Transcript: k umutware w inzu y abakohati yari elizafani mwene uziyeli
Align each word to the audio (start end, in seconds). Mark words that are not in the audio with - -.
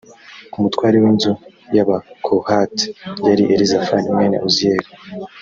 k 0.51 0.53
umutware 0.57 0.95
w 1.03 1.05
inzu 1.11 1.33
y 1.75 1.79
abakohati 1.83 2.87
yari 3.27 3.43
elizafani 3.53 4.07
mwene 4.15 4.37
uziyeli 4.47 4.89